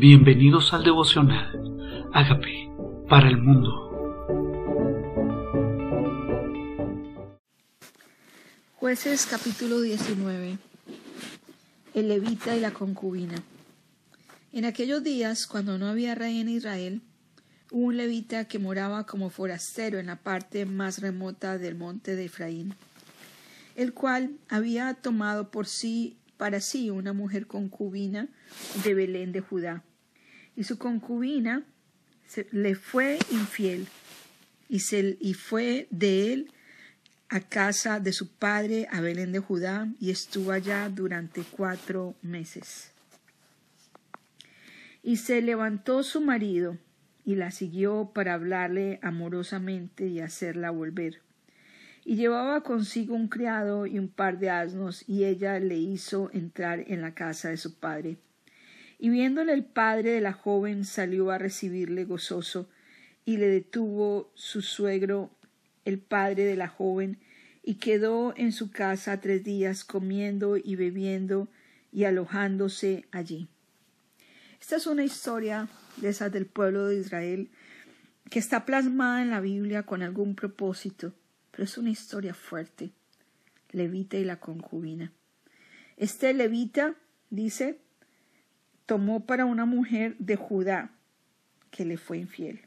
[0.00, 2.08] Bienvenidos al devocional.
[2.14, 2.72] Hágame
[3.06, 3.68] para el mundo.
[8.76, 10.56] Jueces capítulo 19.
[11.92, 13.34] El levita y la concubina.
[14.54, 17.02] En aquellos días, cuando no había rey en Israel,
[17.70, 22.24] hubo un levita que moraba como forastero en la parte más remota del monte de
[22.24, 22.74] Efraín,
[23.76, 28.28] el cual había tomado por sí para sí una mujer concubina
[28.82, 29.84] de Belén de Judá
[30.60, 31.62] y su concubina
[32.52, 33.88] le fue infiel
[34.68, 36.52] y, se, y fue de él
[37.30, 42.92] a casa de su padre a Belén de Judá y estuvo allá durante cuatro meses.
[45.02, 46.76] Y se levantó su marido
[47.24, 51.22] y la siguió para hablarle amorosamente y hacerla volver.
[52.04, 56.84] Y llevaba consigo un criado y un par de asnos, y ella le hizo entrar
[56.86, 58.18] en la casa de su padre.
[59.02, 62.68] Y viéndole el padre de la joven salió a recibirle gozoso,
[63.24, 65.30] y le detuvo su suegro,
[65.86, 67.18] el padre de la joven,
[67.62, 71.48] y quedó en su casa tres días comiendo y bebiendo
[71.90, 73.48] y alojándose allí.
[74.60, 77.48] Esta es una historia de esas del pueblo de Israel
[78.28, 81.14] que está plasmada en la Biblia con algún propósito,
[81.50, 82.90] pero es una historia fuerte.
[83.70, 85.10] Levita y la concubina.
[85.96, 86.96] Este levita
[87.30, 87.78] dice
[88.90, 90.90] tomó para una mujer de Judá
[91.70, 92.62] que le fue infiel.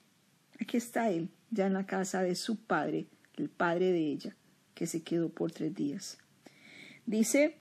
[0.58, 4.34] Aquí está él, ya en la casa de su padre, el padre de ella,
[4.74, 6.18] que se quedó por tres días.
[7.06, 7.58] Dice,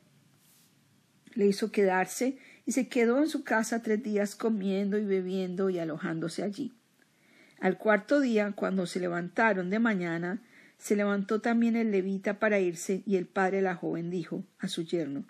[1.35, 5.81] le hizo quedarse y se quedó en su casa tres días comiendo y bebiendo y
[5.81, 6.73] alojándose allí.
[7.59, 10.41] Al cuarto día, cuando se levantaron de mañana,
[10.79, 14.69] se levantó también el levita para irse, y el padre de la joven dijo a
[14.69, 15.25] su yerno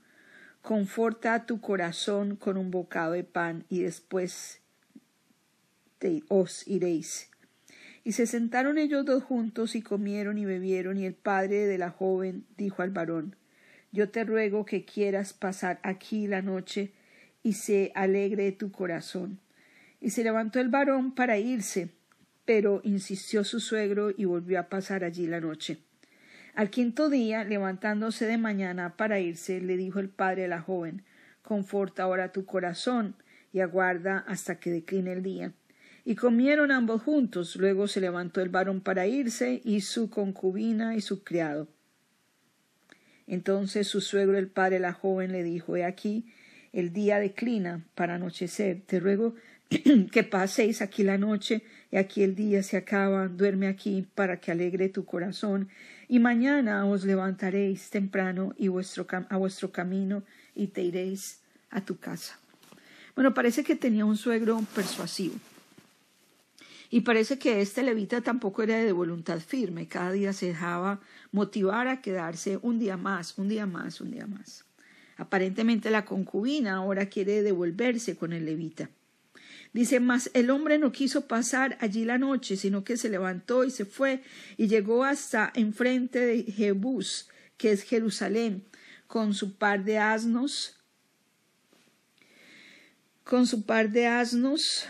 [0.62, 4.60] conforta tu corazón con un bocado de pan y después
[6.28, 7.30] os iréis.
[8.04, 11.90] Y se sentaron ellos dos juntos y comieron y bebieron, y el padre de la
[11.90, 13.36] joven dijo al varón
[13.92, 16.92] Yo te ruego que quieras pasar aquí la noche
[17.42, 19.38] y se alegre tu corazón.
[20.00, 21.90] Y se levantó el varón para irse,
[22.44, 25.78] pero insistió su suegro y volvió a pasar allí la noche.
[26.54, 31.02] Al quinto día, levantándose de mañana para irse, le dijo el padre de la joven
[31.42, 33.16] Conforta ahora tu corazón
[33.52, 35.52] y aguarda hasta que decline el día.
[36.04, 37.56] Y comieron ambos juntos.
[37.56, 41.68] Luego se levantó el varón para irse, y su concubina y su criado.
[43.26, 46.26] Entonces su suegro, el padre de la joven, le dijo He aquí,
[46.72, 48.82] el día declina para anochecer.
[48.86, 49.34] Te ruego
[50.12, 53.28] que paséis aquí la noche, y aquí el día se acaba.
[53.28, 55.68] Duerme aquí para que alegre tu corazón
[56.12, 60.22] y mañana os levantaréis temprano y vuestro, a vuestro camino
[60.54, 61.40] y te iréis
[61.70, 62.38] a tu casa.
[63.14, 65.36] Bueno, parece que tenía un suegro persuasivo.
[66.90, 69.88] Y parece que este levita tampoco era de voluntad firme.
[69.88, 74.26] Cada día se dejaba motivar a quedarse un día más, un día más, un día
[74.26, 74.66] más.
[75.16, 78.90] Aparentemente la concubina ahora quiere devolverse con el levita.
[79.72, 83.70] Dice, mas el hombre no quiso pasar allí la noche, sino que se levantó y
[83.70, 84.22] se fue
[84.58, 88.64] y llegó hasta enfrente de Jebús, que es Jerusalén,
[89.06, 90.78] con su par de asnos,
[93.24, 94.86] con su par de asnos,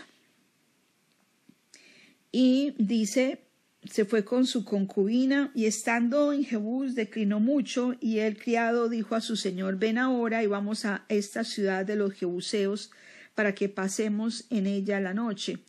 [2.31, 3.39] y dice,
[3.85, 9.15] se fue con su concubina, y estando en Jebús declinó mucho, y el criado dijo
[9.15, 12.91] a su señor, ven ahora y vamos a esta ciudad de los Jebuseos,
[13.35, 15.59] para que pasemos en ella la noche.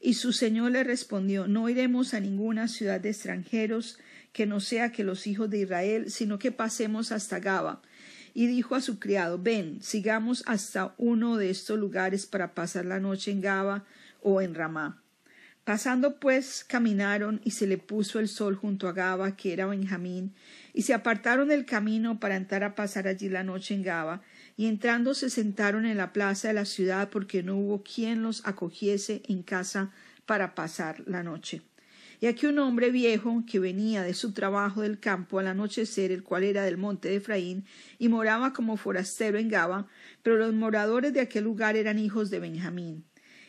[0.00, 3.98] Y su señor le respondió No iremos a ninguna ciudad de extranjeros
[4.32, 7.80] que no sea que los hijos de Israel, sino que pasemos hasta Gaba.
[8.34, 12.98] Y dijo a su criado Ven, sigamos hasta uno de estos lugares para pasar la
[12.98, 13.84] noche en Gaba
[14.20, 15.00] o en Ramá.
[15.64, 20.34] Pasando pues caminaron y se le puso el sol junto a Gaba, que era Benjamín,
[20.74, 24.20] y se apartaron del camino para entrar a pasar allí la noche en Gaba,
[24.56, 28.46] y entrando se sentaron en la plaza de la ciudad porque no hubo quien los
[28.46, 29.90] acogiese en casa
[30.26, 31.62] para pasar la noche.
[32.20, 36.22] Y aquí un hombre viejo que venía de su trabajo del campo al anochecer, el
[36.22, 37.66] cual era del monte de Efraín,
[37.98, 39.88] y moraba como forastero en Gaba,
[40.22, 43.04] pero los moradores de aquel lugar eran hijos de Benjamín.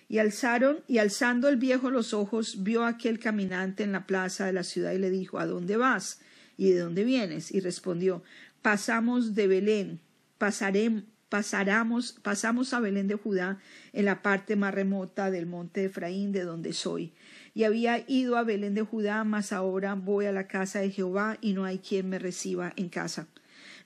[0.10, 4.46] Y alzaron, y alzando el viejo los ojos, vio a aquel caminante en la plaza
[4.46, 6.20] de la ciudad y le dijo ¿A dónde vas?
[6.58, 7.52] ¿Y de dónde vienes?
[7.52, 8.24] Y respondió
[8.62, 10.00] Pasamos de Belén,
[10.38, 13.60] pasaremos, pasamos a Belén de Judá,
[13.94, 17.14] en la parte más remota del monte de Efraín, de donde soy.
[17.54, 21.38] Y había ido a Belén de Judá, mas ahora voy a la casa de Jehová,
[21.42, 23.28] y no hay quien me reciba en casa.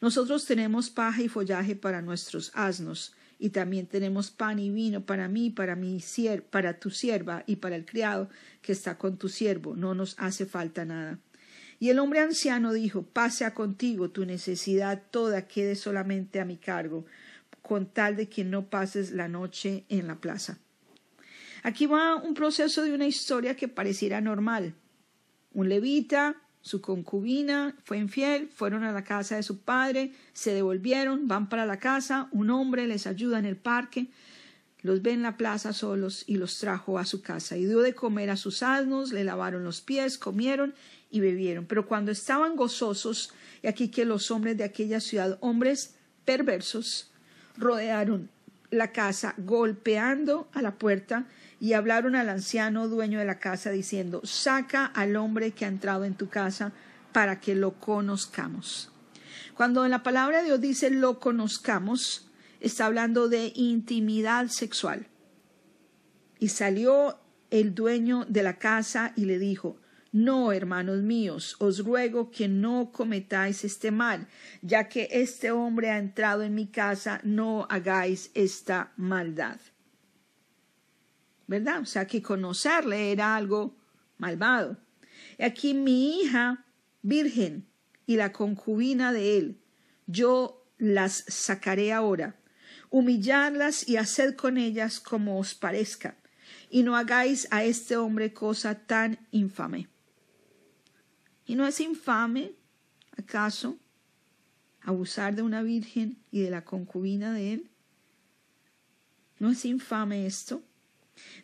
[0.02, 5.30] Nosotros tenemos paja y follaje para nuestros asnos, y también tenemos pan y vino para
[5.30, 6.00] mí, para mi
[6.50, 8.30] para tu sierva y para el criado
[8.62, 9.76] que está con tu siervo.
[9.76, 11.20] No nos hace falta nada.
[11.80, 16.58] Y el hombre anciano dijo, pase a contigo, tu necesidad toda quede solamente a mi
[16.58, 17.06] cargo,
[17.62, 20.60] con tal de que no pases la noche en la plaza.
[21.64, 24.74] Aquí va un proceso de una historia que pareciera normal.
[25.54, 31.28] Un levita, su concubina fue infiel, fueron a la casa de su padre, se devolvieron,
[31.28, 34.08] van para la casa, un hombre les ayuda en el parque,
[34.82, 37.94] los ve en la plaza solos y los trajo a su casa y dio de
[37.94, 40.74] comer a sus asnos, le lavaron los pies, comieron
[41.12, 41.66] y bebieron.
[41.66, 45.96] Pero cuando estaban gozosos, y aquí que los hombres de aquella ciudad, hombres
[46.26, 47.12] perversos,
[47.58, 48.30] rodearon
[48.72, 51.26] la casa, golpeando a la puerta,
[51.60, 56.06] y hablaron al anciano dueño de la casa, diciendo, saca al hombre que ha entrado
[56.06, 56.72] en tu casa
[57.12, 58.92] para que lo conozcamos.
[59.56, 62.29] Cuando en la palabra de Dios dice lo conozcamos,
[62.60, 65.08] está hablando de intimidad sexual.
[66.40, 67.20] Y salió
[67.50, 69.80] el dueño de la casa y le dijo,
[70.12, 74.28] no, hermanos míos, os ruego que no cometáis este mal,
[74.62, 79.60] ya que este hombre ha entrado en mi casa, no hagáis esta maldad.
[81.46, 81.82] ¿Verdad?
[81.82, 83.78] O sea que conocerle era algo
[84.18, 84.78] malvado.
[85.38, 86.66] Y aquí mi hija
[87.02, 87.68] virgen
[88.06, 89.62] y la concubina de él,
[90.08, 92.40] yo las sacaré ahora,
[92.90, 96.16] humillarlas y haced con ellas como os parezca,
[96.70, 99.88] y no hagáis a este hombre cosa tan infame.
[101.46, 102.54] ¿Y no es infame,
[103.18, 103.80] acaso,
[104.82, 107.70] abusar de una virgen y de la concubina de él?
[109.40, 110.62] ¿No es infame esto?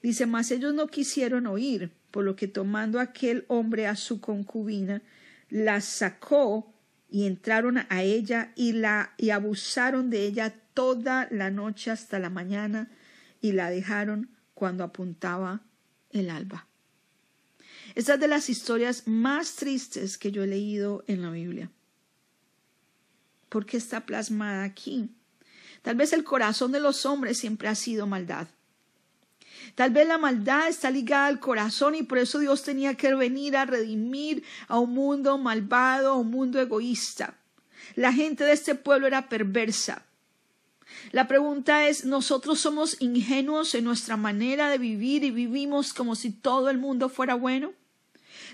[0.02, 5.02] Dice, mas ellos no quisieron oír, por lo que tomando aquel hombre a su concubina,
[5.50, 6.74] la sacó
[7.10, 12.30] y entraron a ella y la y abusaron de ella toda la noche hasta la
[12.30, 12.92] mañana
[13.42, 15.62] y la dejaron cuando apuntaba
[16.12, 16.68] el alba.
[17.96, 21.72] Esta es de las historias más tristes que yo he leído en la Biblia.
[23.50, 25.10] ¿Por qué está plasmada aquí?
[25.82, 28.48] Tal vez el corazón de los hombres siempre ha sido maldad.
[29.76, 33.56] Tal vez la maldad está ligada al corazón y por eso Dios tenía que venir
[33.56, 37.36] a redimir a un mundo malvado, a un mundo egoísta.
[37.96, 40.06] La gente de este pueblo era perversa.
[41.12, 46.32] La pregunta es, ¿nosotros somos ingenuos en nuestra manera de vivir y vivimos como si
[46.32, 47.74] todo el mundo fuera bueno?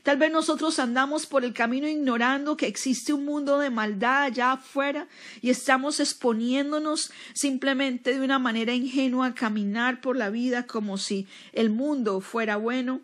[0.03, 4.53] Tal vez nosotros andamos por el camino ignorando que existe un mundo de maldad allá
[4.53, 5.07] afuera
[5.41, 11.27] y estamos exponiéndonos simplemente de una manera ingenua a caminar por la vida como si
[11.53, 13.01] el mundo fuera bueno,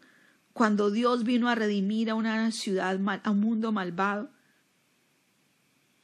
[0.54, 4.32] cuando Dios vino a redimir a una ciudad, a un mundo malvado.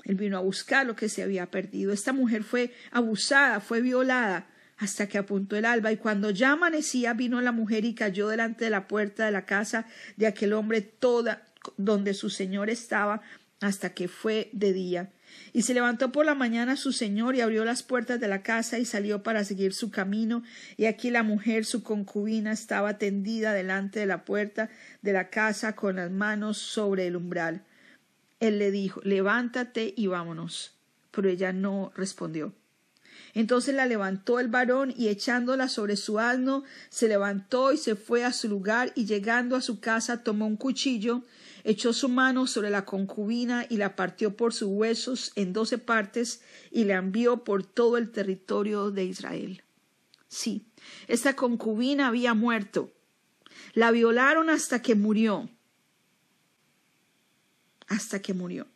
[0.04, 1.94] Él vino a buscar lo que se había perdido.
[1.94, 4.48] Esta mujer fue abusada, fue violada,
[4.78, 8.66] hasta que apuntó el alba, y cuando ya amanecía vino la mujer y cayó delante
[8.66, 9.86] de la puerta de la casa
[10.18, 11.44] de aquel hombre toda
[11.78, 13.22] donde su señor estaba
[13.62, 15.14] hasta que fue de día.
[15.54, 18.78] Y se levantó por la mañana su señor y abrió las puertas de la casa
[18.78, 20.44] y salió para seguir su camino.
[20.78, 24.70] Y aquí la mujer, su concubina, estaba tendida delante de la puerta
[25.02, 27.64] de la casa con las manos sobre el umbral.
[28.44, 30.74] Él le dijo Levántate y vámonos.
[31.12, 32.54] Pero ella no respondió.
[33.34, 38.24] Entonces la levantó el varón y echándola sobre su asno, se levantó y se fue
[38.24, 41.24] a su lugar y llegando a su casa tomó un cuchillo,
[41.64, 46.42] echó su mano sobre la concubina y la partió por sus huesos en doce partes
[46.70, 49.64] y la envió por todo el territorio de Israel.
[50.28, 50.66] Sí,
[51.08, 52.92] esta concubina había muerto.
[53.74, 55.50] La violaron hasta que murió.
[57.94, 58.68] Hasta que murió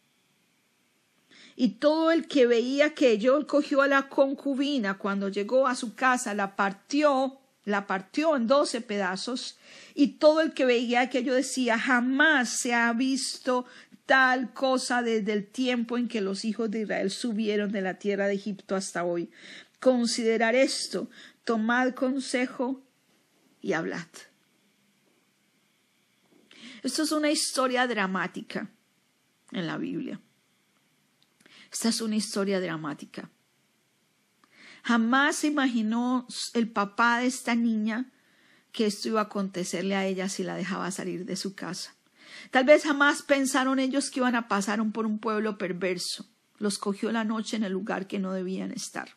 [1.60, 6.36] y todo el que veía aquello cogió a la concubina cuando llegó a su casa,
[6.36, 9.58] la partió, la partió en doce pedazos,
[9.96, 13.66] y todo el que veía aquello decía jamás se ha visto
[14.06, 18.28] tal cosa desde el tiempo en que los hijos de Israel subieron de la tierra
[18.28, 19.32] de Egipto hasta hoy.
[19.80, 21.10] Considerar esto,
[21.44, 22.84] tomad consejo
[23.62, 24.08] y hablad.
[26.84, 28.70] Esto es una historia dramática
[29.52, 30.20] en la Biblia.
[31.72, 33.30] Esta es una historia dramática.
[34.84, 38.12] Jamás imaginó el papá de esta niña
[38.72, 41.96] que esto iba a acontecerle a ella si la dejaba salir de su casa.
[42.52, 46.26] Tal vez jamás pensaron ellos que iban a pasar por un pueblo perverso.
[46.58, 49.10] Los cogió la noche en el lugar que no debían estar.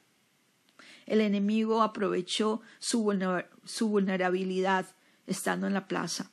[1.07, 4.87] El enemigo aprovechó su vulnerabilidad
[5.27, 6.31] estando en la plaza,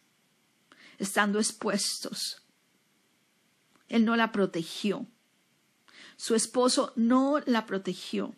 [0.98, 2.47] estando expuestos.
[3.89, 5.06] Él no la protegió.
[6.15, 8.34] Su esposo no la protegió.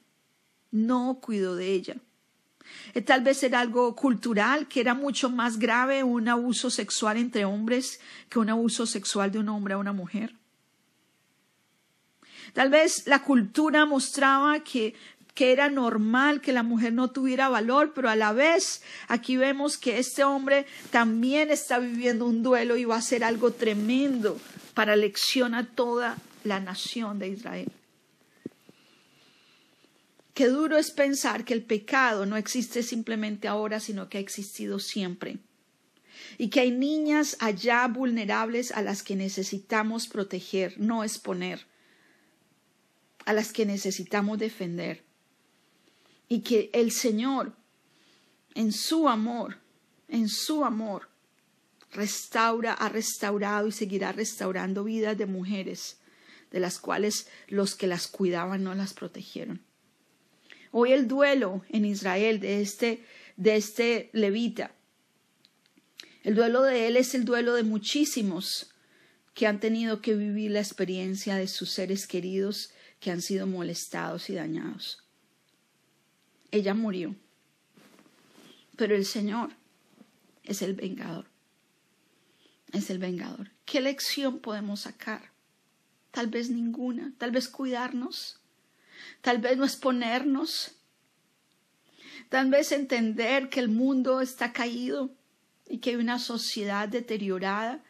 [0.71, 1.95] no cuidó de ella.
[2.93, 7.45] Eh, tal vez era algo cultural, que era mucho más grave un abuso sexual entre
[7.45, 10.35] hombres que un abuso sexual de un hombre a una mujer.
[12.53, 14.95] Tal vez la cultura mostraba que,
[15.39, 19.77] que era normal que la mujer no tuviera valor, pero a la vez aquí vemos
[19.77, 24.37] que este hombre también está viviendo un duelo y va a ser algo tremendo
[24.73, 27.71] para lección a toda la nación de Israel.
[30.33, 34.77] Qué duro es pensar que el pecado no existe simplemente ahora, sino que ha existido
[34.77, 35.37] siempre.
[36.37, 41.65] Y que hay niñas allá vulnerables a las que necesitamos proteger, no exponer,
[43.23, 45.07] a las que necesitamos defender.
[46.29, 47.53] Y que el Señor,
[48.55, 49.57] en su amor,
[50.07, 51.09] en su amor,
[51.91, 55.97] restaura, ha restaurado y seguirá restaurando vidas de mujeres,
[56.51, 59.61] de las cuales los que las cuidaban no las protegieron.
[60.71, 63.03] Hoy el duelo en Israel de este,
[63.35, 64.71] de este levita,
[66.23, 68.71] el duelo de él es el duelo de muchísimos
[69.33, 74.29] que han tenido que vivir la experiencia de sus seres queridos que han sido molestados
[74.29, 75.08] y dañados.
[76.51, 77.15] Ella murió,
[78.75, 79.51] pero el Señor
[80.43, 81.25] es el vengador.
[82.71, 83.51] Es el vengador.
[83.65, 85.31] ¿Qué lección podemos sacar?
[86.11, 88.39] Tal vez ninguna, tal vez cuidarnos,
[89.21, 90.75] tal vez no exponernos,
[92.29, 95.11] tal vez entender que el mundo está caído
[95.67, 97.83] y que hay una sociedad deteriorada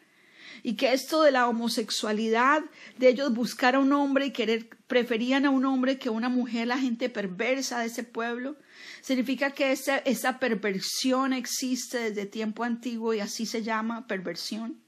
[0.62, 2.62] y que esto de la homosexualidad,
[2.98, 6.28] de ellos buscar a un hombre y querer, preferían a un hombre que a una
[6.28, 8.56] mujer, la gente perversa de ese pueblo,
[9.00, 14.80] significa que esa, esa perversión existe desde tiempo antiguo y así se llama perversión.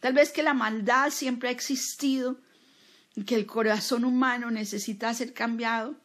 [0.00, 2.40] Tal vez que la maldad siempre ha existido
[3.24, 5.96] que el corazón humano necesita ser cambiado,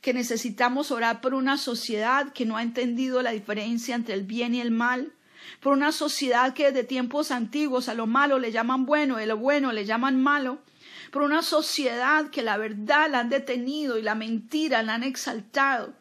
[0.00, 4.54] que necesitamos orar por una sociedad que no ha entendido la diferencia entre el bien
[4.54, 5.12] y el mal,
[5.60, 9.26] por una sociedad que desde tiempos antiguos a lo malo le llaman bueno y a
[9.26, 10.62] lo bueno le llaman malo,
[11.10, 15.94] por una sociedad que la verdad la han detenido y la mentira la han exaltado,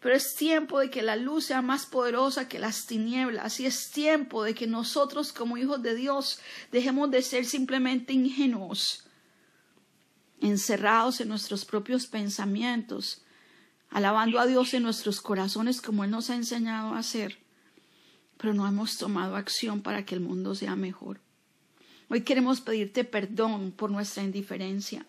[0.00, 3.90] pero es tiempo de que la luz sea más poderosa que las tinieblas y es
[3.90, 6.38] tiempo de que nosotros como hijos de Dios
[6.70, 9.08] dejemos de ser simplemente ingenuos,
[10.40, 13.24] encerrados en nuestros propios pensamientos,
[13.88, 17.38] alabando a Dios en nuestros corazones como Él nos ha enseñado a hacer,
[18.38, 21.20] pero no hemos tomado acción para que el mundo sea mejor.
[22.08, 25.06] Hoy queremos pedirte perdón por nuestra indiferencia,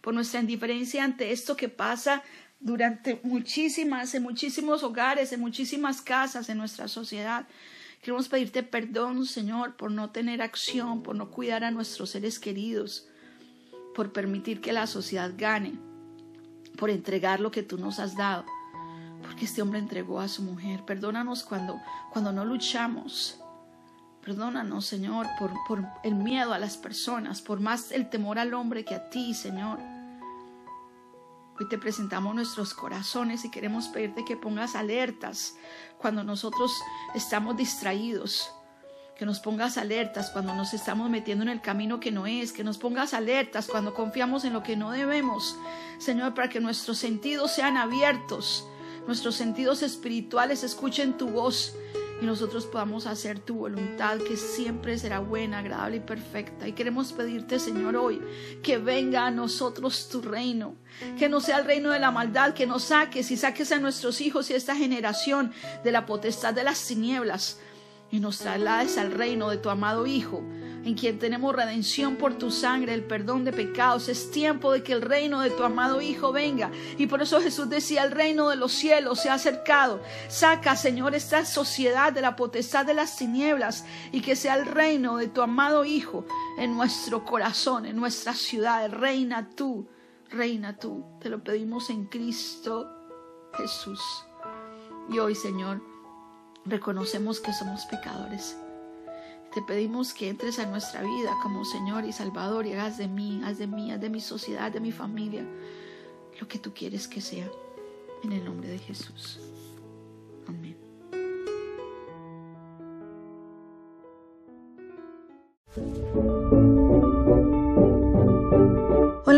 [0.00, 2.22] por nuestra indiferencia ante esto que pasa
[2.58, 7.46] durante muchísimas, en muchísimos hogares, en muchísimas casas, en nuestra sociedad.
[8.00, 13.08] Queremos pedirte perdón, Señor, por no tener acción, por no cuidar a nuestros seres queridos,
[13.94, 15.74] por permitir que la sociedad gane,
[16.78, 18.46] por entregar lo que tú nos has dado,
[19.36, 20.82] porque este hombre entregó a su mujer.
[20.86, 21.78] Perdónanos cuando,
[22.10, 23.38] cuando no luchamos.
[24.24, 28.82] Perdónanos, Señor, por, por el miedo a las personas, por más el temor al hombre
[28.82, 29.78] que a ti, Señor.
[31.60, 35.54] Hoy te presentamos nuestros corazones y queremos pedirte que pongas alertas
[35.98, 36.72] cuando nosotros
[37.14, 38.50] estamos distraídos,
[39.18, 42.64] que nos pongas alertas cuando nos estamos metiendo en el camino que no es, que
[42.64, 45.58] nos pongas alertas cuando confiamos en lo que no debemos,
[45.98, 48.66] Señor, para que nuestros sentidos sean abiertos,
[49.06, 51.74] nuestros sentidos espirituales escuchen tu voz
[52.20, 56.66] y nosotros podamos hacer tu voluntad que siempre será buena, agradable y perfecta.
[56.66, 58.22] Y queremos pedirte, Señor, hoy
[58.62, 60.76] que venga a nosotros tu reino,
[61.18, 64.20] que no sea el reino de la maldad, que nos saques y saques a nuestros
[64.20, 65.52] hijos y a esta generación
[65.84, 67.58] de la potestad de las tinieblas
[68.10, 70.42] y nos traslades al reino de tu amado Hijo
[70.86, 74.08] en quien tenemos redención por tu sangre, el perdón de pecados.
[74.08, 76.70] Es tiempo de que el reino de tu amado Hijo venga.
[76.96, 80.00] Y por eso Jesús decía, el reino de los cielos se ha acercado.
[80.28, 85.16] Saca, Señor, esta sociedad de la potestad de las tinieblas y que sea el reino
[85.16, 86.24] de tu amado Hijo
[86.56, 88.88] en nuestro corazón, en nuestra ciudad.
[88.88, 89.88] Reina tú,
[90.30, 91.04] reina tú.
[91.20, 92.88] Te lo pedimos en Cristo
[93.54, 94.00] Jesús.
[95.10, 95.82] Y hoy, Señor,
[96.64, 98.56] reconocemos que somos pecadores
[99.56, 103.40] te pedimos que entres a nuestra vida como Señor y Salvador y hagas de mí,
[103.42, 105.46] haz de mí, haz de mi sociedad, de mi familia,
[106.38, 107.50] lo que tú quieres que sea.
[108.22, 109.40] En el nombre de Jesús.
[110.46, 110.85] Amén.